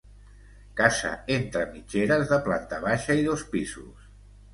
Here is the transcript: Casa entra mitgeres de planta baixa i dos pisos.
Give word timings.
Casa 0.77 1.09
entra 1.35 1.65
mitgeres 1.73 2.23
de 2.31 2.39
planta 2.47 2.79
baixa 2.87 3.19
i 3.21 3.27
dos 3.29 3.45
pisos. 3.53 4.09